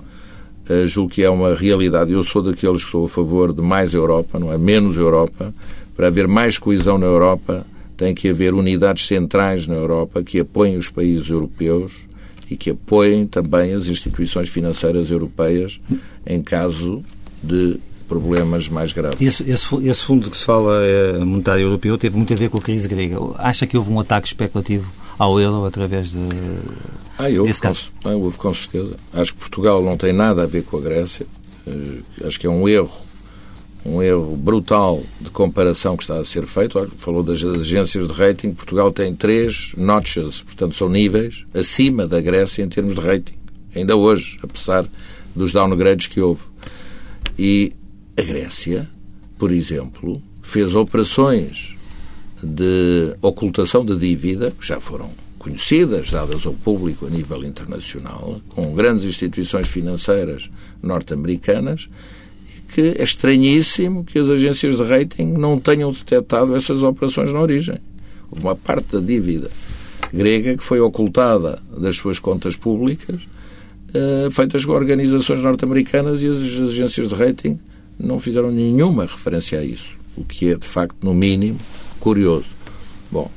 [0.69, 2.13] Uh, julgo que é uma realidade.
[2.13, 5.53] Eu sou daqueles que sou a favor de mais Europa, não é menos Europa.
[5.97, 10.77] Para haver mais coesão na Europa, tem que haver unidades centrais na Europa que apoiem
[10.77, 12.03] os países europeus
[12.51, 15.81] e que apoiem também as instituições financeiras europeias
[16.27, 17.03] em caso
[17.43, 17.79] de
[18.21, 19.21] problemas mais graves.
[19.21, 22.59] Esse, esse, esse fundo que se fala é, monetário europeu teve muito a ver com
[22.59, 23.19] a crise grega.
[23.37, 26.29] Acha que houve um ataque especulativo ao euro através de,
[27.19, 27.91] ah, houve, desse caso?
[28.03, 28.97] Com, ah, houve com certeza.
[29.13, 31.27] Acho que Portugal não tem nada a ver com a Grécia.
[31.67, 32.91] Uh, acho que é um erro
[33.85, 36.79] um erro brutal de comparação que está a ser feito.
[36.79, 38.55] Olha, falou das agências de rating.
[38.55, 43.35] Portugal tem três notches, portanto, são níveis acima da Grécia em termos de rating.
[43.75, 44.87] Ainda hoje, apesar
[45.35, 46.43] dos downgrades que houve.
[47.39, 47.73] E
[48.17, 48.89] a Grécia,
[49.39, 51.75] por exemplo, fez operações
[52.43, 58.75] de ocultação de dívida, que já foram conhecidas, dadas ao público a nível internacional, com
[58.75, 60.51] grandes instituições financeiras
[60.83, 61.89] norte-americanas,
[62.73, 67.77] que é estranhíssimo que as agências de rating não tenham detectado essas operações na origem.
[68.31, 69.51] Houve uma parte da dívida
[70.13, 73.21] grega que foi ocultada das suas contas públicas,
[73.89, 77.59] uh, feitas com organizações norte-americanas e as agências de rating
[77.99, 81.59] não fizeram nenhuma referência a isso, o que é, de facto, no mínimo,
[82.01, 82.49] curioso.
[83.11, 83.31] Bom,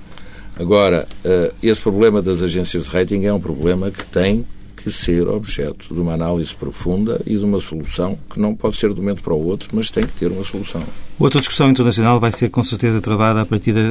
[0.57, 4.45] agora, uh, esse problema das agências de rating é um problema que tem
[4.85, 8.93] que ser objeto de uma análise profunda e de uma solução que não pode ser
[8.93, 10.83] de um momento para o outro, mas tem que ter uma solução.
[11.17, 13.81] Outra discussão internacional vai ser com certeza travada a partir de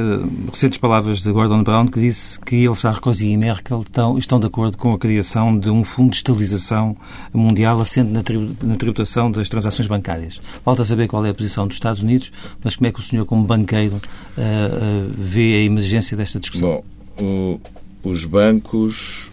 [0.49, 4.47] recentes palavras de Gordon Brown, que disse que ele, Sarkozy e Merkel estão, estão de
[4.47, 6.95] acordo com a criação de um fundo de estabilização
[7.33, 10.39] mundial assente na tributação das transações bancárias.
[10.63, 12.31] Falta saber qual é a posição dos Estados Unidos,
[12.63, 16.81] mas como é que o senhor, como banqueiro, uh, uh, vê a emergência desta discussão?
[17.17, 17.59] Bom,
[18.03, 19.29] o, os bancos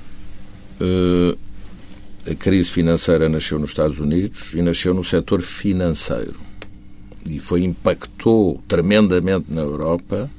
[0.81, 1.39] uh,
[2.31, 6.37] a crise financeira nasceu nos Estados Unidos e nasceu no setor financeiro.
[7.29, 10.31] E foi impactou tremendamente na Europa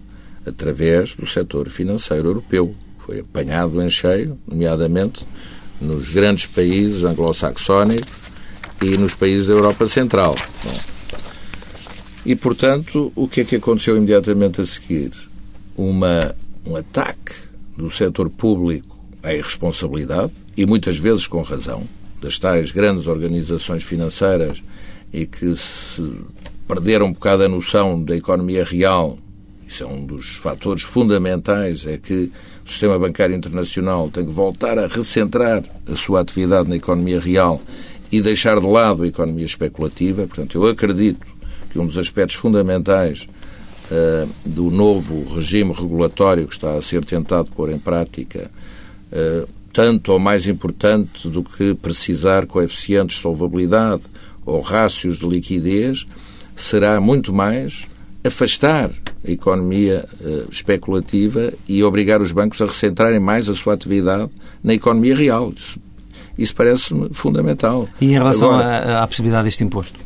[0.46, 2.76] através do setor financeiro europeu.
[3.00, 5.26] Foi apanhado em cheio, nomeadamente
[5.80, 8.24] nos grandes países anglo-saxónicos
[8.82, 10.36] e nos países da Europa Central.
[12.26, 15.12] E, portanto, o que é que aconteceu imediatamente a seguir?
[15.76, 16.34] Uma,
[16.66, 17.34] um ataque
[17.78, 21.84] do setor público à irresponsabilidade, e muitas vezes com razão,
[22.22, 24.64] das tais grandes organizações financeiras
[25.12, 26.02] e que se
[26.68, 29.18] perderam um bocado a noção da economia real,
[29.68, 32.32] isso é um dos fatores fundamentais, é que
[32.66, 37.62] o sistema bancário internacional tem que voltar a recentrar a sua atividade na economia real
[38.12, 40.28] e deixar de lado a economia especulativa.
[40.28, 41.26] Portanto, eu acredito
[41.72, 43.28] que um dos aspectos fundamentais
[43.92, 48.52] uh, do novo regime regulatório que está a ser tentado pôr em prática,
[49.12, 54.04] uh, tanto ou mais importante do que precisar coeficientes de solvabilidade
[54.46, 56.06] ou rácios de liquidez,
[56.56, 57.88] será muito mais
[58.24, 58.92] afastar
[59.26, 64.30] a economia uh, especulativa e obrigar os bancos a recentrarem mais a sua atividade
[64.64, 65.52] na economia real.
[65.56, 65.80] Isso,
[66.38, 67.90] isso parece-me fundamental.
[68.00, 70.00] E em relação Agora, à, à possibilidade deste imposto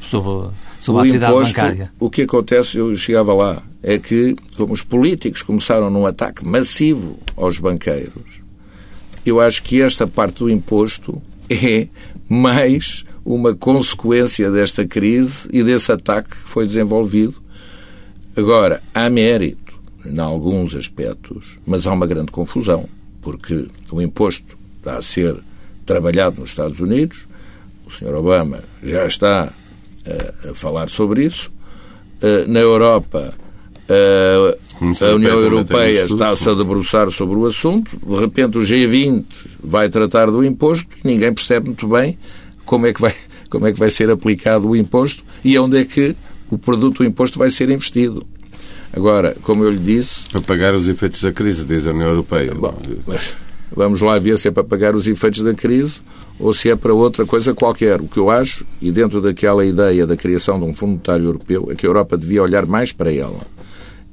[0.00, 0.48] sobre,
[0.80, 1.92] sobre a atividade imposto, bancária?
[2.00, 7.18] O que acontece, eu chegava lá, é que, como os políticos começaram num ataque massivo
[7.36, 8.43] aos banqueiros,
[9.24, 11.88] eu acho que esta parte do imposto é
[12.28, 17.34] mais uma consequência desta crise e desse ataque que foi desenvolvido.
[18.36, 22.88] Agora, há mérito em alguns aspectos, mas há uma grande confusão,
[23.22, 25.36] porque o imposto está a ser
[25.86, 27.26] trabalhado nos Estados Unidos,
[27.86, 28.14] o Sr.
[28.14, 29.52] Obama já está
[30.06, 31.50] uh, a falar sobre isso,
[32.22, 33.34] uh, na Europa
[33.88, 39.24] a União Europeia está-se a debruçar sobre o assunto, de repente o G20
[39.62, 42.18] vai tratar do imposto e ninguém percebe muito bem
[42.64, 43.14] como é que vai,
[43.50, 46.16] como é que vai ser aplicado o imposto e onde é que
[46.50, 48.26] o produto do imposto vai ser investido.
[48.92, 50.28] Agora, como eu lhe disse...
[50.30, 52.54] Para pagar os efeitos da crise, diz a União Europeia.
[52.54, 52.74] Bom,
[53.74, 56.00] vamos lá ver se é para pagar os efeitos da crise
[56.38, 58.00] ou se é para outra coisa qualquer.
[58.00, 61.68] O que eu acho, e dentro daquela ideia da criação de um Fundo Monetário Europeu,
[61.70, 63.40] é que a Europa devia olhar mais para ela.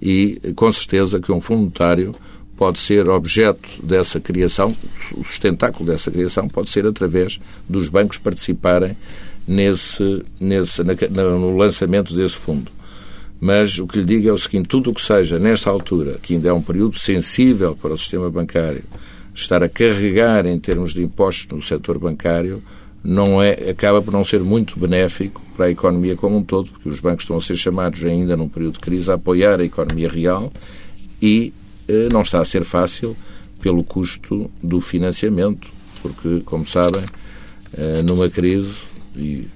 [0.02, 2.14] E, com certeza, que um Fundo Monetário
[2.58, 4.76] pode ser objeto dessa criação,
[5.16, 8.96] o sustentáculo dessa criação pode ser através dos bancos participarem
[9.48, 12.72] nesse, nesse, na, no lançamento desse fundo.
[13.40, 16.36] Mas o que lhe digo é o seguinte: tudo o que seja, nesta altura, que
[16.36, 18.84] ainda é um período sensível para o sistema bancário,
[19.34, 22.62] estar a carregar em termos de impostos no setor bancário,
[23.04, 26.90] não é, acaba por não ser muito benéfico para a economia como um todo, porque
[26.90, 30.10] os bancos estão a ser chamados ainda num período de crise a apoiar a economia
[30.10, 30.52] real
[31.22, 31.52] e
[31.88, 33.16] eh, não está a ser fácil
[33.60, 35.68] pelo custo do financiamento,
[36.02, 37.04] porque, como sabem,
[37.74, 38.76] eh, numa crise
[39.16, 39.48] e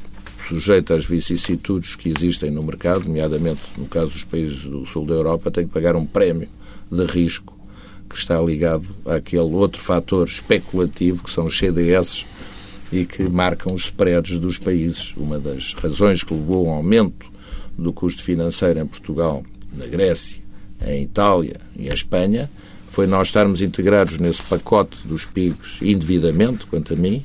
[0.47, 5.13] sujeita às vicissitudes que existem no mercado, nomeadamente no caso dos países do sul da
[5.13, 6.47] Europa, tem que pagar um prémio
[6.91, 7.55] de risco
[8.09, 12.25] que está ligado àquele outro fator especulativo que são os CDS
[12.91, 15.13] e que marcam os spreads dos países.
[15.17, 17.27] Uma das razões que levou ao aumento
[17.77, 19.43] do custo financeiro em Portugal,
[19.73, 20.41] na Grécia
[20.85, 22.49] em Itália e em Espanha,
[22.89, 27.23] foi nós estarmos integrados nesse pacote dos PIGs indevidamente, quanto a mim,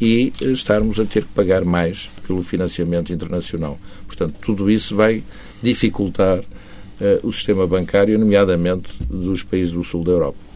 [0.00, 3.78] e estarmos a ter que pagar mais pelo financiamento internacional.
[4.06, 5.24] Portanto, tudo isso vai
[5.60, 10.47] dificultar uh, o sistema bancário, nomeadamente dos países do sul da Europa.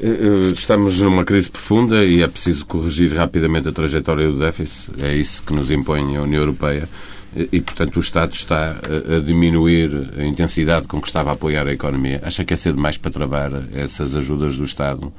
[0.00, 5.02] Eh, eh, estamos numa crise profunda e é preciso corrigir rapidamente a trajetória do déficit.
[5.02, 6.88] É isso que nos impõe a União Europeia
[7.34, 11.72] e, portanto, o Estado está a diminuir a intensidade com que estava a apoiar a
[11.72, 12.20] economia.
[12.22, 15.12] Acha que é cedo mais para travar essas ajudas do Estado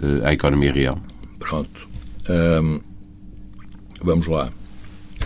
[0.00, 0.98] eh, à economia real?
[1.38, 1.88] Pronto.
[4.02, 4.50] vamos lá.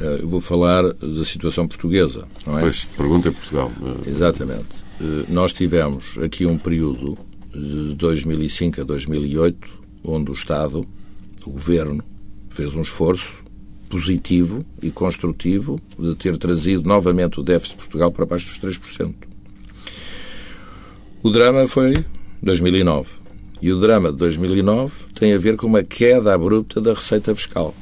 [0.01, 2.63] Eu vou falar da situação portuguesa, não é?
[2.63, 3.71] Pois, pergunta Portugal.
[4.07, 4.85] Exatamente.
[5.29, 7.17] Nós tivemos aqui um período
[7.55, 10.87] de 2005 a 2008 onde o Estado,
[11.47, 12.05] o Governo,
[12.51, 13.43] fez um esforço
[13.89, 19.15] positivo e construtivo de ter trazido novamente o déficit de Portugal para baixo dos 3%.
[21.23, 22.05] O drama foi
[22.43, 23.09] 2009.
[23.63, 27.75] E o drama de 2009 tem a ver com uma queda abrupta da receita fiscal.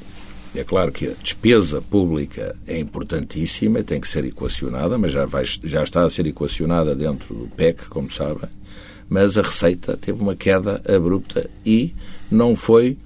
[0.54, 5.24] É claro que a despesa pública é importantíssima e tem que ser equacionada, mas já,
[5.24, 8.48] vai, já está a ser equacionada dentro do PEC, como sabem.
[9.12, 11.92] Mas a receita teve uma queda abrupta e
[12.30, 12.96] não foi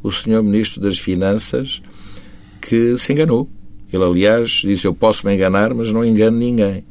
[0.00, 1.82] o senhor Ministro das Finanças
[2.60, 3.50] que se enganou.
[3.92, 6.84] Ele, aliás, disse: Eu posso me enganar, mas não engano ninguém.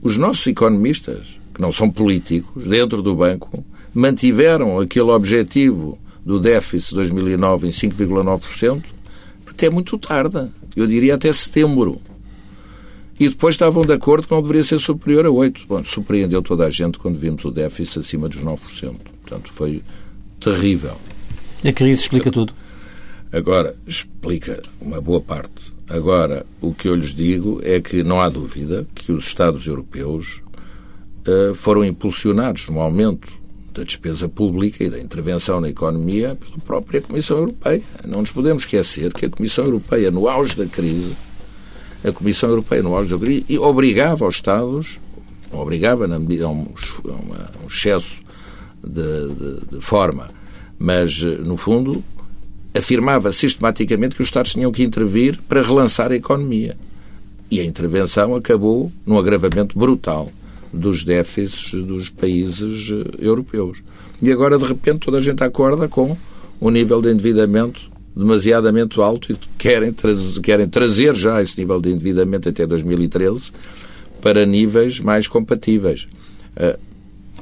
[0.00, 6.90] Os nossos economistas, que não são políticos, dentro do banco, mantiveram aquele objetivo do déficit
[6.90, 8.84] de 2009 em 5,9%
[9.48, 10.48] até muito tarde.
[10.76, 12.00] Eu diria até setembro.
[13.18, 15.66] E depois estavam de acordo que não deveria ser superior a 8%.
[15.68, 18.96] Bom, surpreendeu toda a gente quando vimos o déficit acima dos 9%.
[19.20, 19.82] Portanto, foi
[20.40, 20.96] terrível.
[21.64, 22.52] A crise explica tudo.
[23.32, 25.72] Agora, explica uma boa parte.
[25.88, 30.42] Agora, o que eu lhes digo é que não há dúvida que os Estados europeus
[31.26, 33.32] uh, foram impulsionados no aumento
[33.72, 37.82] da despesa pública e da intervenção na economia pela própria Comissão Europeia.
[38.06, 41.16] Não nos podemos esquecer que a Comissão Europeia, no auge da crise,
[42.04, 44.98] a Comissão Europeia, no auge da crise, obrigava os Estados,
[45.50, 46.66] obrigava na medida, a um,
[47.04, 48.20] um excesso
[48.84, 50.30] de, de, de forma,
[50.78, 52.02] mas, eh, no fundo,
[52.76, 56.76] afirmava sistematicamente que os Estados tinham que intervir para relançar a economia.
[57.50, 60.32] E a intervenção acabou num agravamento brutal
[60.72, 63.82] dos déficits dos países eh, europeus.
[64.20, 66.16] E agora, de repente, toda a gente acorda com
[66.60, 69.94] um nível de endividamento demasiadamente alto e querem,
[70.42, 73.50] querem trazer já esse nível de endividamento até 2013
[74.20, 76.06] para níveis mais compatíveis.
[76.56, 76.78] Uh,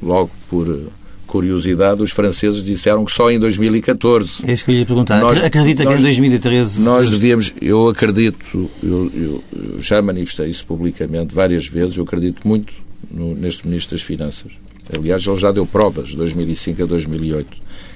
[0.03, 0.91] logo por
[1.31, 4.45] curiosidade, os franceses disseram que só em 2014.
[4.47, 5.21] É isso que eu ia perguntar.
[5.21, 6.81] Nós, Acredita nós, que em 2013.
[6.81, 7.53] Nós devíamos.
[7.63, 8.39] Eu acredito,
[8.83, 12.73] eu, eu, eu, já manifestei isso publicamente várias vezes, eu acredito muito
[13.09, 14.51] no, neste Ministro das Finanças.
[14.93, 17.49] Aliás, ele já deu provas de 2005 a 2008.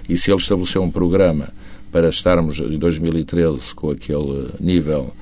[0.08, 1.48] E se ele estabeleceu um programa
[1.94, 5.14] para estarmos em 2013 com aquele nível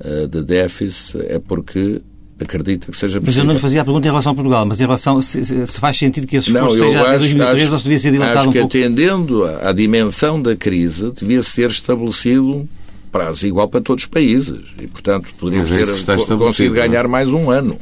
[0.00, 2.00] uh, de déficit, é porque
[2.40, 3.26] acredito que seja possível.
[3.26, 5.44] Mas eu não lhe fazia a pergunta em relação a Portugal, mas em relação se,
[5.44, 8.12] se faz sentido que esse esforço não, seja até 2003 acho, ou se devia ser
[8.12, 8.78] dilatado acho um que pouco?
[8.78, 12.66] atendendo à dimensão da crise, devia ser estabelecido
[13.12, 17.10] prazo igual para todos os países e, portanto, poderíamos ter conseguido ganhar não?
[17.10, 17.76] mais um ano.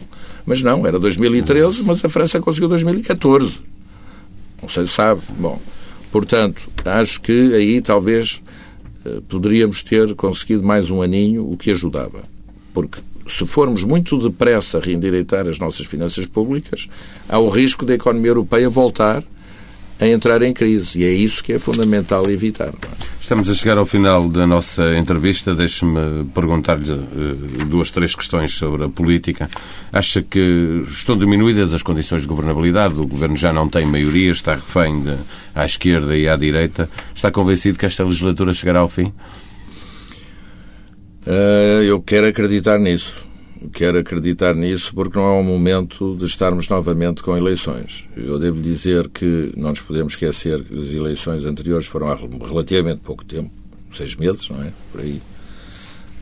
[0.45, 3.61] Mas não, era 2013, mas a França conseguiu 2014.
[4.61, 5.21] Não sei se sabe.
[5.39, 5.61] Bom,
[6.15, 8.41] portanto, acho que aí talvez
[9.05, 12.23] eh, poderíamos ter conseguido mais um aninho, o que ajudava.
[12.73, 16.89] Porque se formos muito depressa a reendireitar as nossas finanças públicas,
[17.29, 19.25] há o risco da economia europeia voltar
[19.99, 21.01] a entrar em crise.
[21.01, 22.73] E é isso que é fundamental evitar.
[23.25, 25.55] Estamos a chegar ao final da nossa entrevista.
[25.55, 29.49] Deixe-me perguntar-lhe uh, duas, três questões sobre a política.
[29.91, 33.01] Acha que estão diminuídas as condições de governabilidade?
[33.01, 35.17] O governo já não tem maioria, está refém de,
[35.55, 36.87] à esquerda e à direita.
[37.15, 39.11] Está convencido que esta legislatura chegará ao fim?
[41.27, 43.27] Uh, eu quero acreditar nisso.
[43.73, 48.07] Quero acreditar nisso porque não é o momento de estarmos novamente com eleições.
[48.17, 53.01] Eu devo dizer que não nos podemos esquecer que as eleições anteriores foram há relativamente
[53.01, 53.51] pouco tempo
[53.93, 54.73] seis meses, não é?
[54.93, 55.23] Por aí.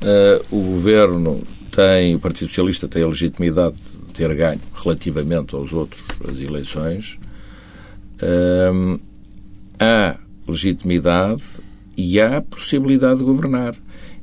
[0.02, 5.72] Uh, o governo tem, o Partido Socialista tem a legitimidade de ter ganho relativamente aos
[5.72, 7.18] outros as eleições.
[8.22, 9.00] Uh,
[9.78, 10.16] há
[10.46, 11.42] legitimidade
[11.96, 13.74] e há possibilidade de governar.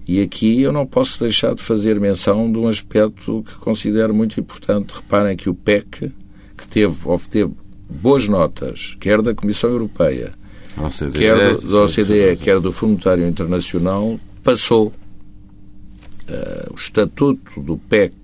[0.09, 4.39] E aqui eu não posso deixar de fazer menção de um aspecto que considero muito
[4.39, 4.91] importante.
[4.95, 6.11] Reparem que o PEC,
[6.57, 7.53] que teve, obteve
[7.87, 10.33] boas notas, quer da Comissão Europeia,
[10.75, 14.87] OCDE, quer do, da OCDE, quer do Fundo Monetário Internacional, passou.
[14.87, 18.15] Uh, o estatuto do PEC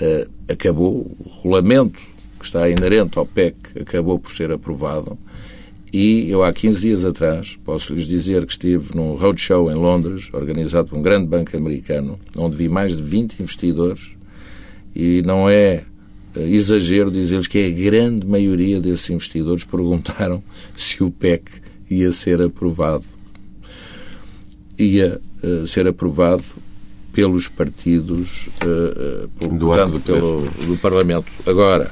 [0.00, 2.00] uh, acabou, o regulamento
[2.38, 5.18] que está inerente ao PEC acabou por ser aprovado
[5.92, 10.88] e eu, há 15 dias atrás, posso-lhes dizer que estive num roadshow em Londres, organizado
[10.88, 14.10] por um grande banco americano, onde vi mais de 20 investidores,
[14.94, 15.84] e não é
[16.34, 20.42] eh, exagero dizer-lhes que a grande maioria desses investidores perguntaram
[20.76, 21.44] se o PEC
[21.90, 23.04] ia ser aprovado.
[24.78, 26.44] Ia uh, ser aprovado
[27.12, 31.32] pelos partidos, uh, uh, por, portanto, pelo do Parlamento.
[31.46, 31.90] Agora,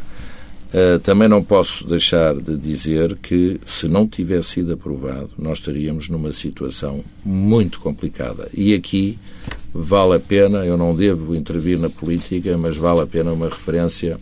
[0.66, 6.08] Uh, também não posso deixar de dizer que, se não tivesse sido aprovado, nós estaríamos
[6.08, 8.50] numa situação muito complicada.
[8.52, 9.16] E aqui
[9.72, 14.18] vale a pena, eu não devo intervir na política, mas vale a pena uma referência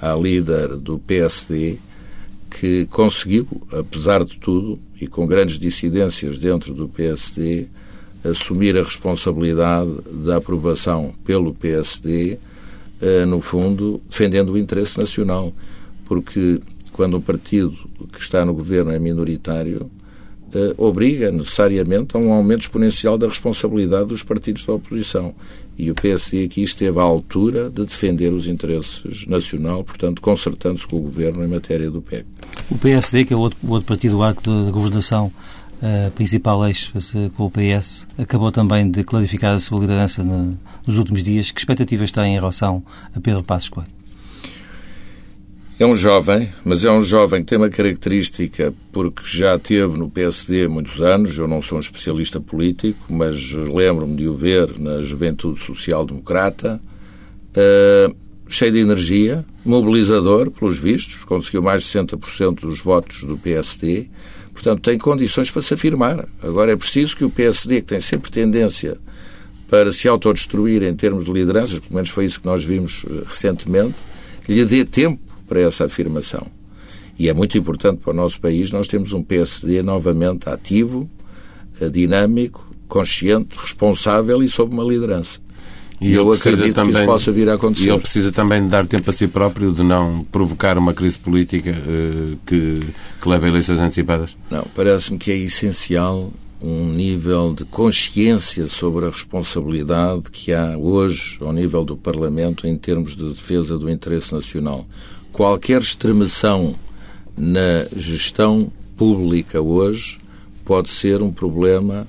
[0.00, 1.78] à líder do PSD,
[2.50, 7.68] que conseguiu, apesar de tudo, e com grandes dissidências dentro do PSD,
[8.24, 9.90] assumir a responsabilidade
[10.24, 12.38] da aprovação pelo PSD eh,
[13.26, 15.52] no fundo, defendendo o interesse nacional.
[16.04, 16.60] Porque
[16.92, 17.72] quando um partido
[18.12, 19.90] que está no governo é minoritário,
[20.52, 25.34] eh, obriga necessariamente a um aumento exponencial da responsabilidade dos partidos da oposição.
[25.78, 30.96] E o PSD aqui esteve à altura de defender os interesses nacional, portanto, consertando-se com
[30.96, 32.26] o governo em matéria do PEC.
[32.70, 35.32] O PSD, que é o outro, o outro partido arco da governação,
[35.82, 36.92] uh, principal eixo
[37.36, 41.50] com o PS, acabou também de clarificar a sua liderança no, nos últimos dias.
[41.50, 42.82] Que expectativas tem em relação
[43.14, 44.00] a Pedro Passos Coelho?
[45.78, 50.10] É um jovem, mas é um jovem que tem uma característica porque já teve no
[50.10, 51.38] PSD muitos anos.
[51.38, 56.78] Eu não sou um especialista político, mas lembro-me de o ver na Juventude Social Democrata.
[57.52, 58.14] Uh,
[58.46, 64.10] cheio de energia, mobilizador, pelos vistos, conseguiu mais de 60% dos votos do PSD.
[64.60, 66.28] Portanto, tem condições para se afirmar.
[66.42, 68.98] Agora é preciso que o PSD, que tem sempre tendência
[69.66, 73.22] para se autodestruir em termos de lideranças, pelo menos foi isso que nós vimos eh,
[73.26, 73.96] recentemente,
[74.46, 76.46] lhe dê tempo para essa afirmação.
[77.18, 81.08] E é muito importante para o nosso país nós temos um PSD novamente ativo,
[81.80, 85.40] eh, dinâmico, consciente, responsável e sob uma liderança.
[86.00, 87.86] E eu acredito também, que isso possa vir a acontecer.
[87.86, 91.18] E ele precisa também de dar tempo a si próprio, de não provocar uma crise
[91.18, 92.80] política uh, que,
[93.20, 94.34] que leve a eleições antecipadas?
[94.50, 96.32] Não, parece-me que é essencial
[96.62, 102.76] um nível de consciência sobre a responsabilidade que há hoje ao nível do Parlamento em
[102.76, 104.86] termos de defesa do interesse nacional.
[105.32, 106.74] Qualquer extremação
[107.36, 110.18] na gestão pública hoje
[110.64, 112.06] pode ser um problema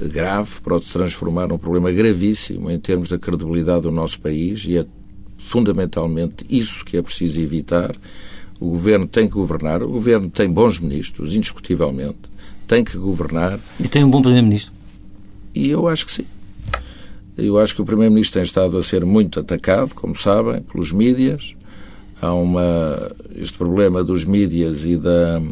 [0.00, 4.78] grave, pode se transformar num problema gravíssimo em termos da credibilidade do nosso país e
[4.78, 4.86] é
[5.38, 7.94] fundamentalmente isso que é preciso evitar.
[8.58, 12.30] O governo tem que governar, o governo tem bons ministros, indiscutivelmente,
[12.66, 13.58] tem que governar.
[13.78, 14.72] E tem um bom primeiro-ministro?
[15.54, 16.24] E eu acho que sim.
[17.36, 21.54] Eu acho que o primeiro-ministro tem estado a ser muito atacado, como sabem, pelos mídias.
[22.20, 25.42] Há uma este problema dos mídias e da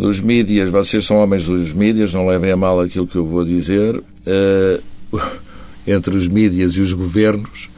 [0.00, 3.44] dos mídias, vocês são homens dos mídias, não levem a mal aquilo que eu vou
[3.44, 4.82] dizer, uh,
[5.86, 7.68] entre os mídias e os governos,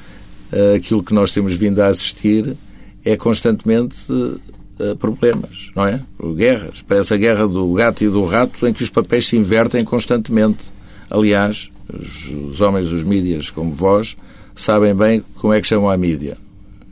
[0.53, 2.57] uh, aquilo que nós temos vindo a assistir
[3.05, 6.01] é constantemente uh, problemas, não é?
[6.37, 6.83] Guerras.
[6.83, 10.73] Parece a guerra do gato e do rato em que os papéis se invertem constantemente.
[11.11, 14.16] Aliás, os, os homens dos mídias, como vós,
[14.55, 16.37] sabem bem como é que chamam a mídia.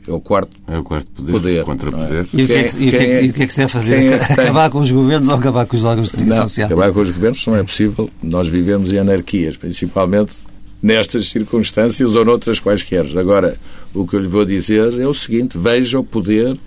[0.07, 2.23] É o quarto, é o quarto poder, poder contra-poder.
[2.23, 2.27] É?
[2.33, 4.13] E, o que é que, e, é, e o que é que se deve fazer?
[4.13, 6.67] É acabar com os governos ou acabar com os órgãos de comunicação social?
[6.67, 8.09] Acabar com os governos não é possível.
[8.23, 10.33] Nós vivemos em anarquias, principalmente
[10.81, 13.05] nestas circunstâncias ou noutras quaisquer.
[13.17, 13.57] Agora,
[13.93, 16.57] o que eu lhe vou dizer é o seguinte: veja o poder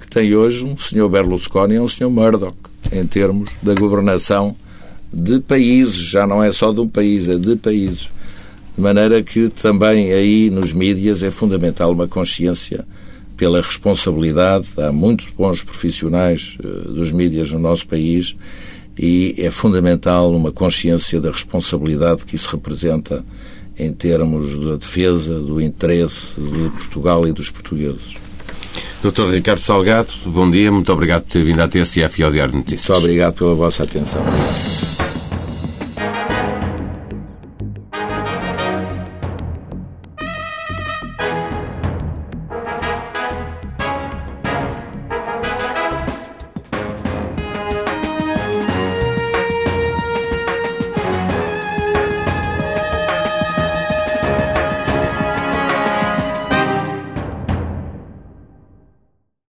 [0.00, 2.56] que tem hoje um senhor Berlusconi e um senhor Murdoch
[2.90, 4.54] em termos da governação
[5.12, 8.08] de países, já não é só de um país, é de países.
[8.76, 12.86] De maneira que também aí nos mídias é fundamental uma consciência
[13.36, 14.66] pela responsabilidade.
[14.78, 18.34] Há muitos bons profissionais uh, dos mídias no nosso país
[18.98, 23.24] e é fundamental uma consciência da responsabilidade que isso representa
[23.78, 28.14] em termos da defesa do interesse de Portugal e dos portugueses.
[29.02, 29.30] Dr.
[29.30, 32.58] Ricardo Salgado, bom dia, muito obrigado por ter vindo à TSF e ao Diário de
[32.58, 32.88] Notícias.
[32.88, 34.22] Muito obrigado pela vossa atenção.